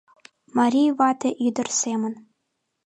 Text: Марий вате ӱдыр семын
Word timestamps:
Марий 0.57 0.89
вате 0.97 1.29
ӱдыр 1.45 1.67
семын 1.81 2.13